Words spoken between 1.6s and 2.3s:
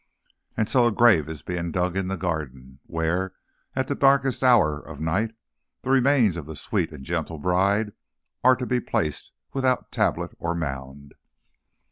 dug in the